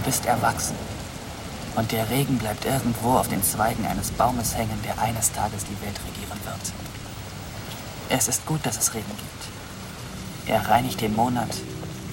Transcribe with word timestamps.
Du 0.00 0.06
bist 0.06 0.24
erwachsen. 0.24 0.76
Und 1.76 1.92
der 1.92 2.08
Regen 2.08 2.38
bleibt 2.38 2.64
irgendwo 2.64 3.18
auf 3.18 3.28
den 3.28 3.42
Zweigen 3.42 3.84
eines 3.86 4.10
Baumes 4.10 4.56
hängen, 4.56 4.80
der 4.82 4.98
eines 4.98 5.30
Tages 5.30 5.64
die 5.64 5.78
Welt 5.84 6.00
regieren 6.08 6.40
wird. 6.42 6.72
Es 8.08 8.26
ist 8.26 8.46
gut, 8.46 8.64
dass 8.64 8.78
es 8.78 8.94
Regen 8.94 9.04
gibt. 9.06 10.48
Er 10.48 10.70
reinigt 10.70 11.02
den 11.02 11.14
Monat, 11.14 11.54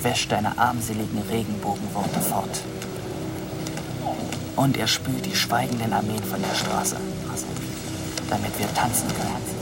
wäscht 0.02 0.34
deine 0.34 0.58
armseligen 0.58 1.22
Regenbogenworte 1.30 2.20
fort. 2.20 2.62
Und 4.58 4.76
er 4.76 4.88
spült 4.88 5.26
die 5.26 5.36
schweigenden 5.36 5.94
Armeen 5.94 6.24
von 6.26 6.42
der 6.42 6.56
Straße, 6.56 6.98
damit 8.30 8.60
wir 8.60 8.74
tanzen 8.74 9.08
können. 9.08 9.57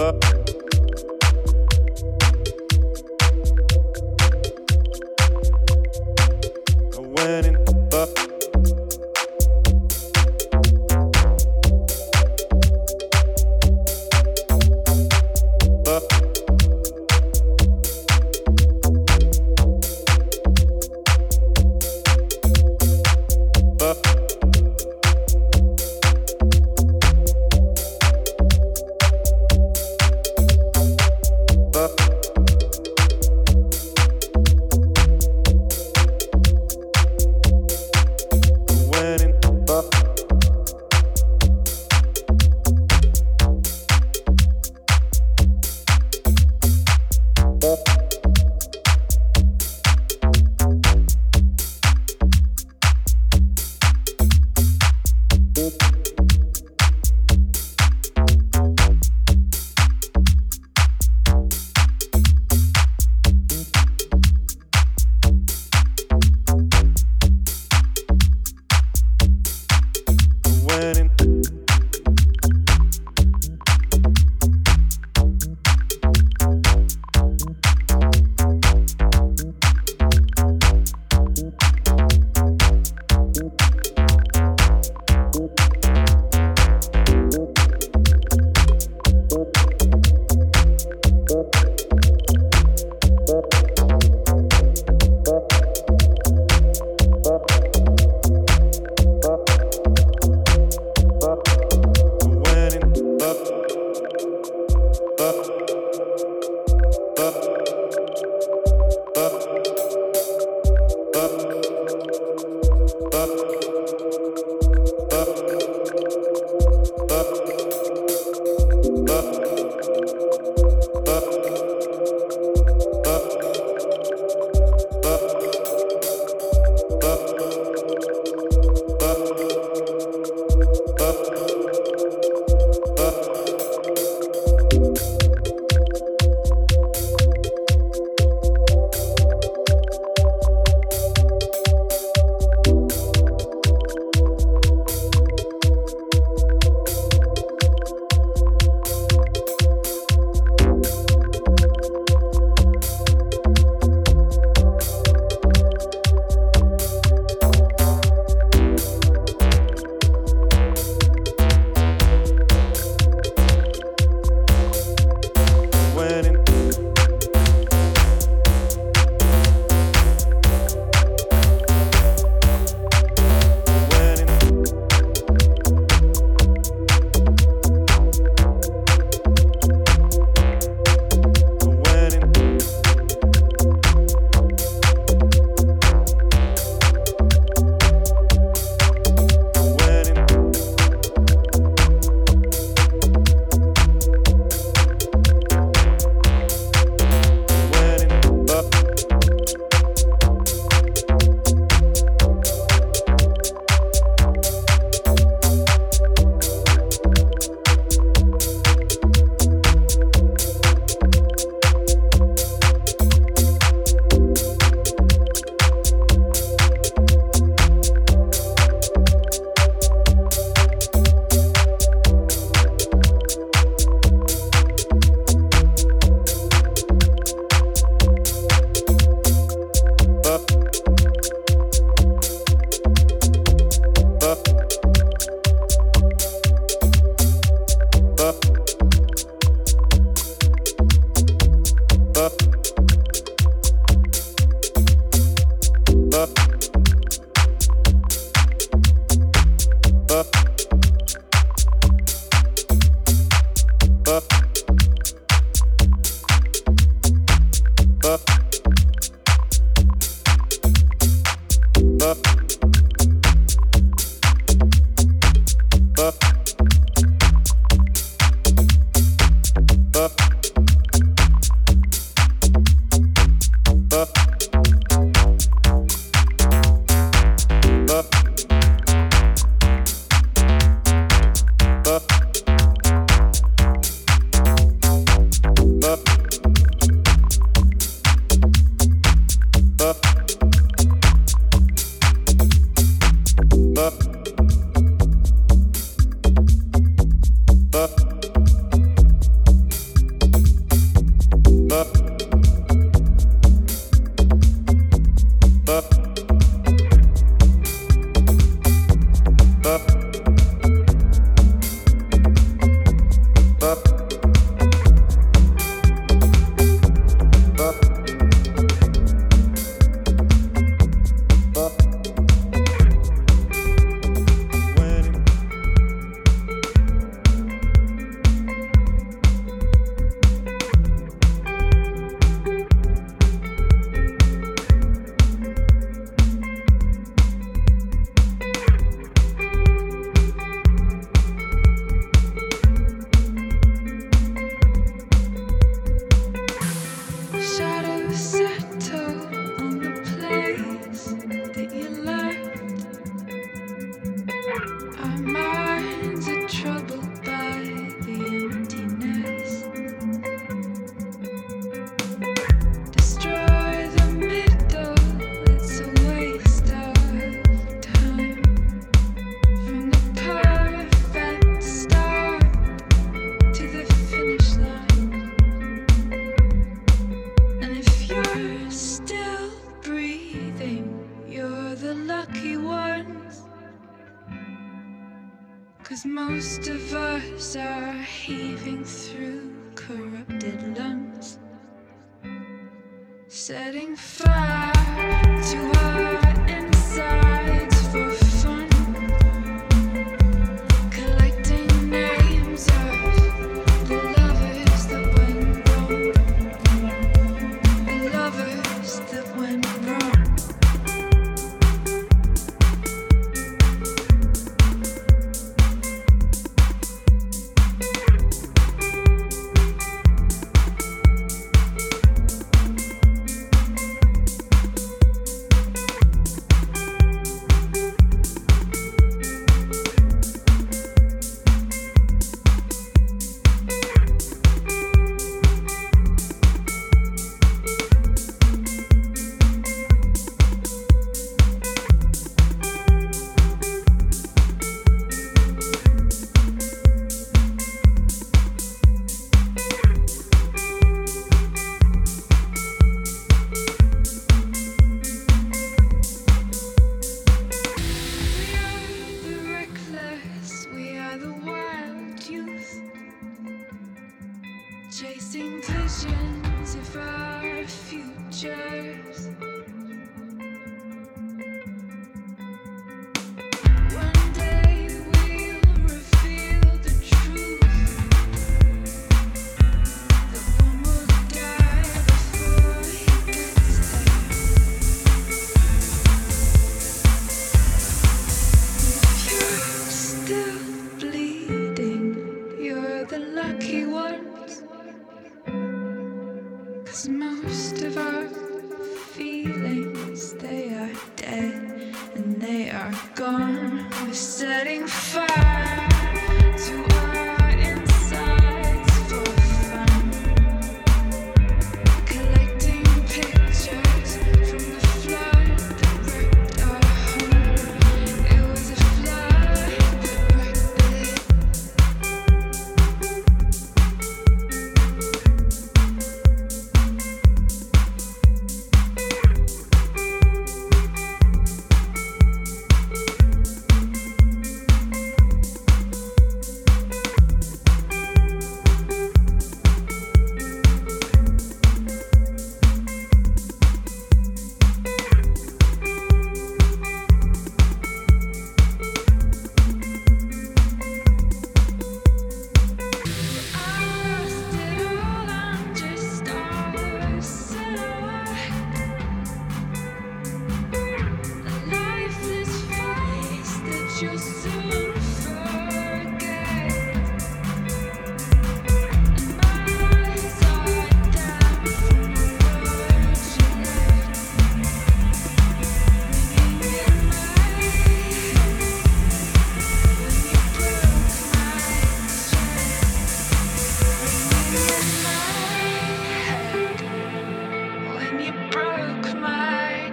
Bye. 0.00 0.39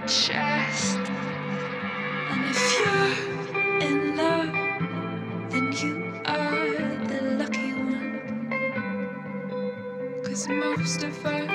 chest. 0.08 1.00
And 2.32 2.46
if 2.50 2.80
you're 2.80 3.14
in 3.82 4.16
love, 4.16 4.54
then 5.52 5.74
you 5.82 6.14
are 6.26 6.78
the 7.08 7.22
lucky 7.38 7.74
one. 7.74 8.22
Cause 10.24 10.48
most 10.48 11.04
of 11.04 11.26
us. 11.26 11.47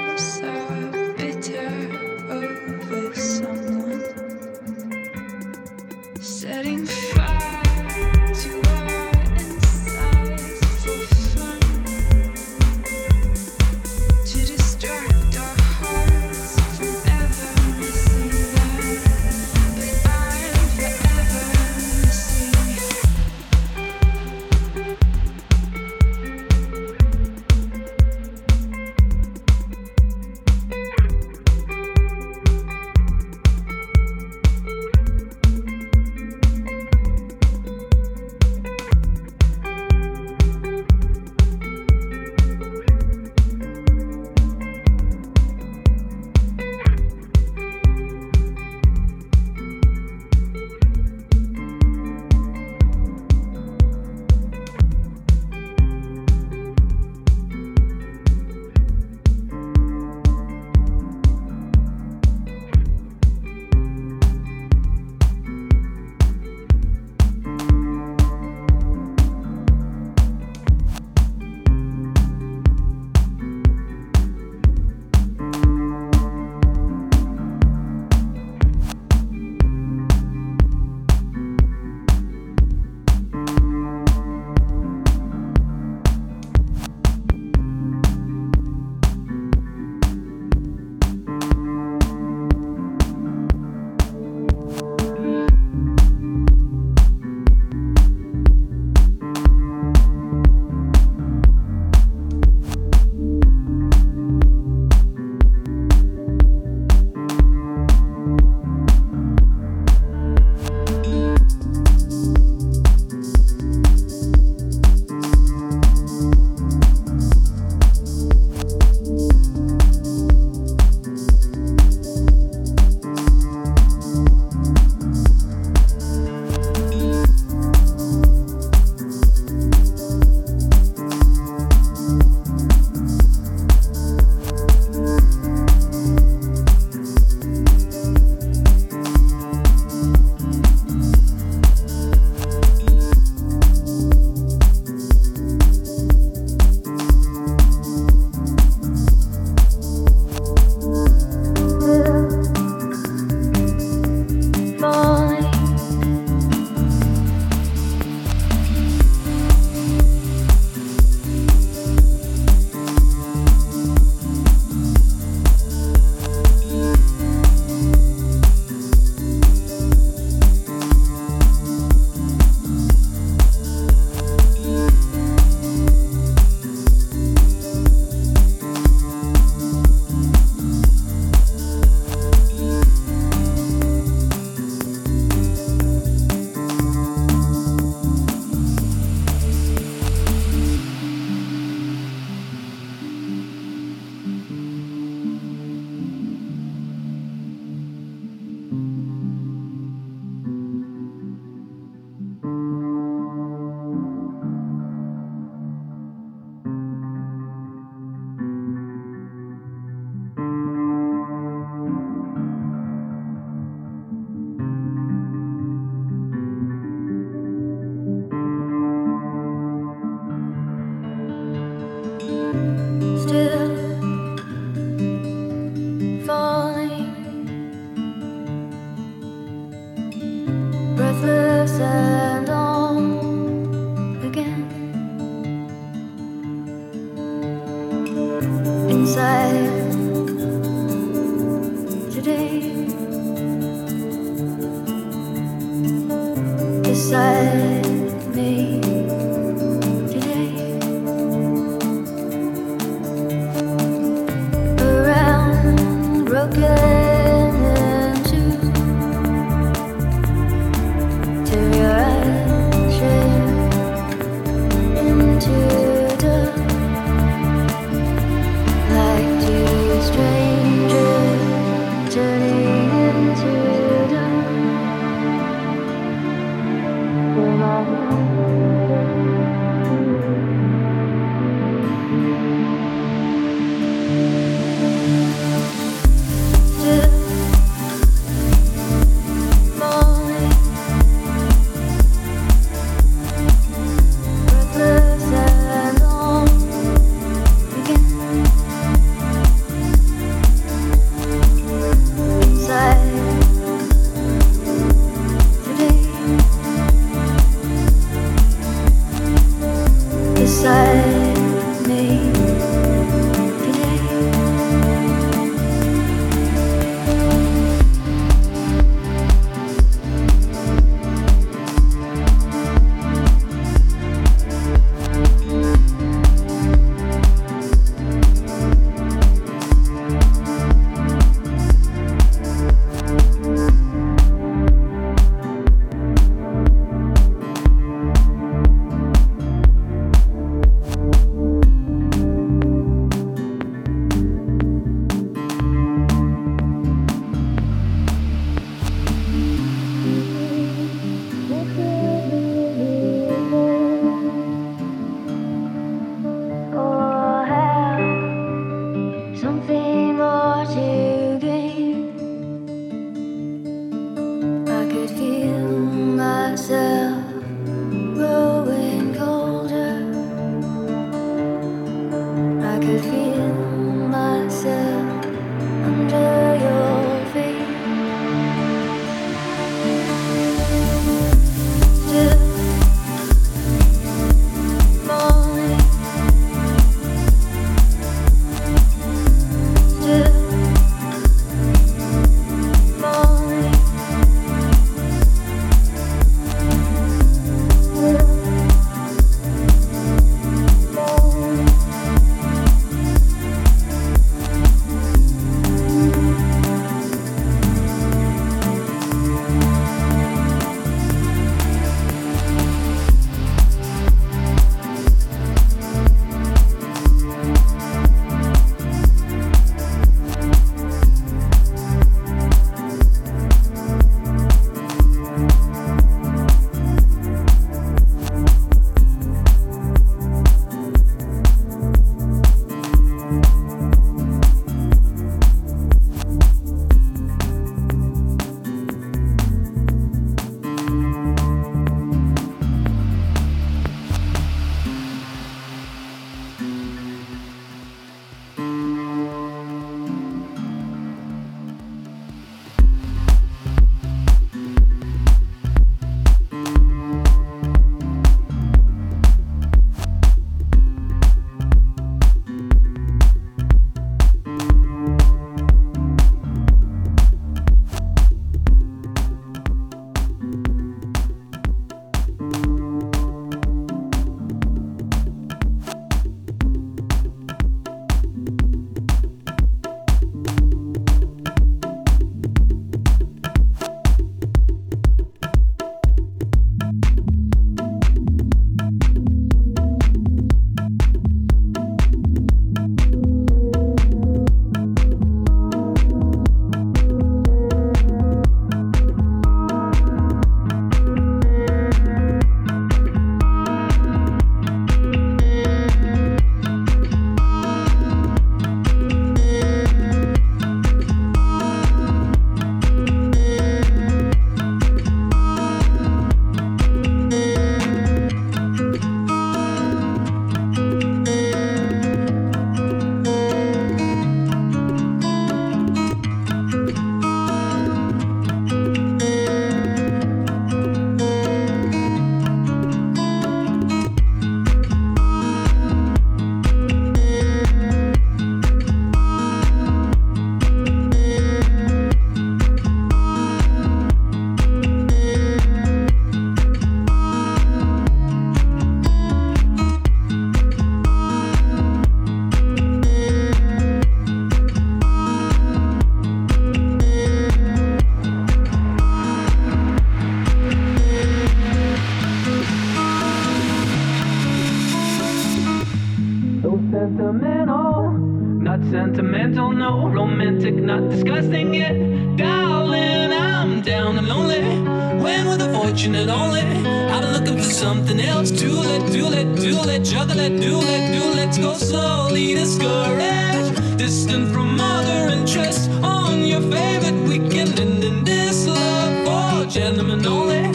it. 576.55 576.65
I've 577.13 577.23
been 577.23 577.33
looking 577.33 577.57
for 577.59 577.71
something 577.71 578.21
else. 578.21 578.51
Do 578.51 578.83
it, 578.83 579.13
do 579.13 579.27
it, 579.33 579.57
do 579.57 579.89
it, 579.89 580.05
juggle 580.05 580.39
it, 580.39 580.61
do 580.61 580.81
it, 580.81 581.03
do 581.17 581.31
it. 581.31 581.37
Let's 581.37 581.59
go 581.59 581.75
slowly 581.75 582.55
discouraged, 582.55 583.99
distant 583.99 584.53
from 584.53 584.81
other 584.81 585.33
interests. 585.33 585.89
On 586.03 586.45
your 586.45 586.61
favorite 586.61 587.29
weekend, 587.29 587.79
and 587.79 588.03
in 588.03 588.25
this 588.25 588.67
love 588.67 589.15
for 589.27 589.71
gentlemen 589.71 590.27
only. 590.27 590.72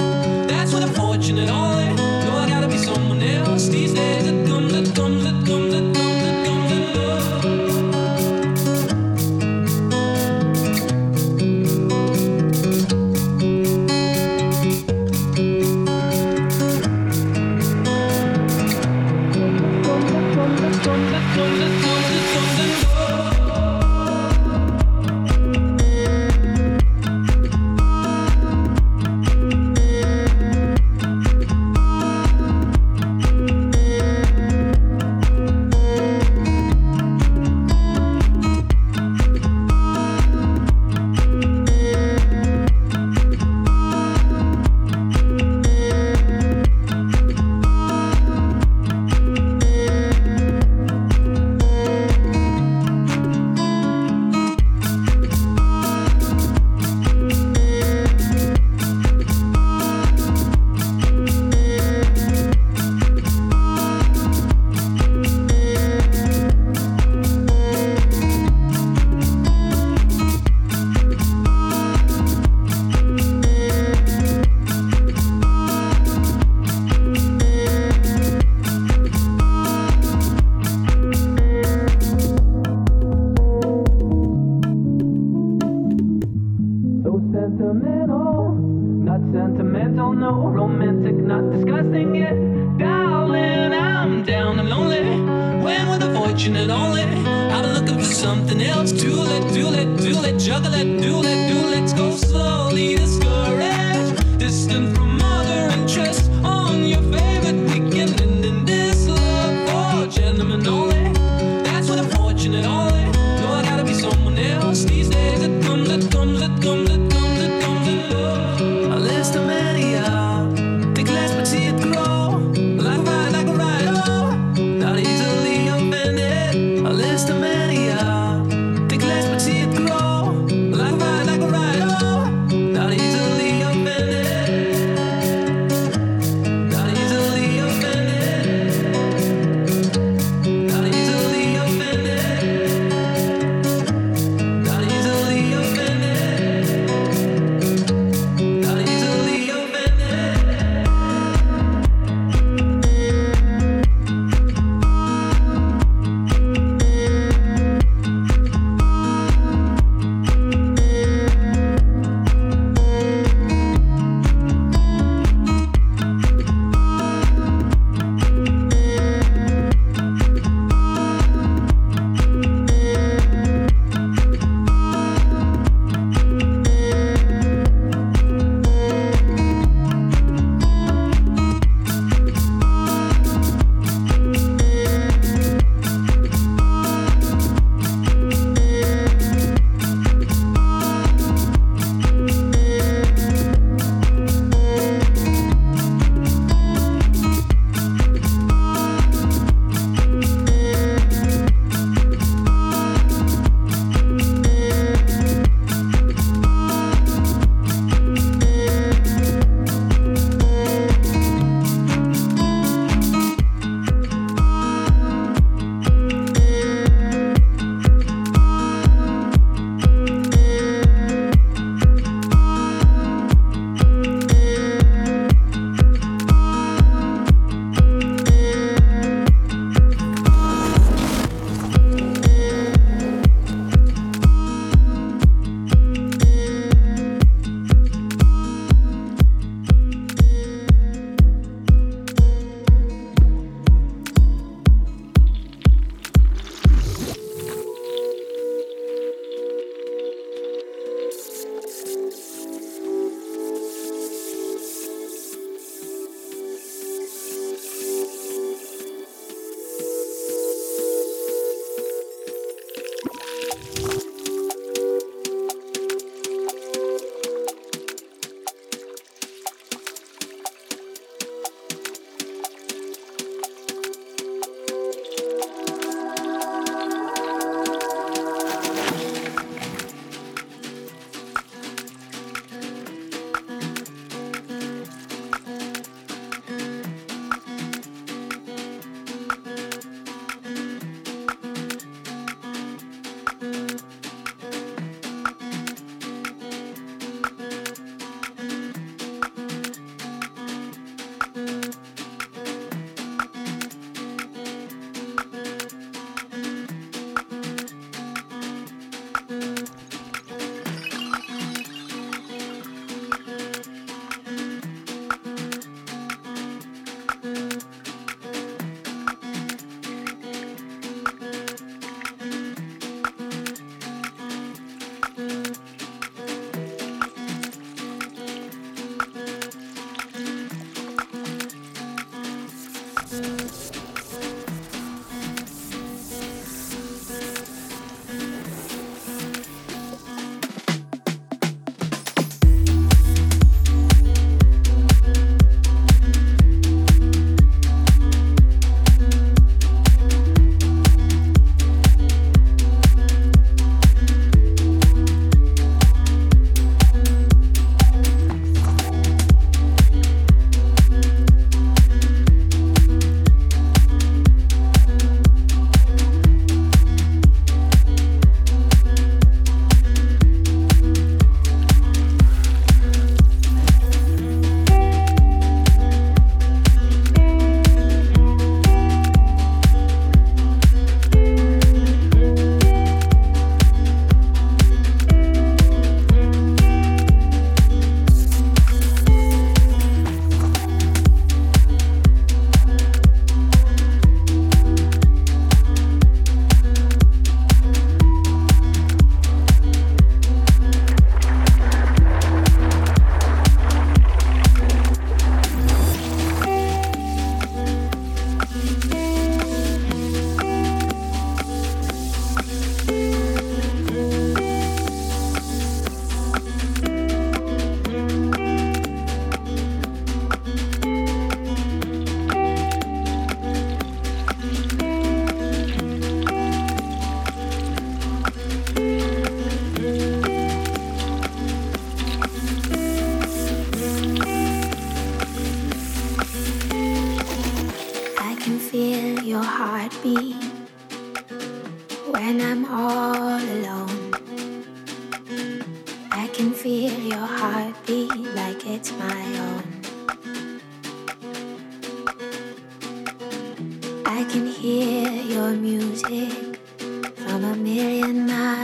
Million 457.78 458.26
miles 458.26 458.57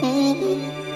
Mm-hmm. 0.00 0.87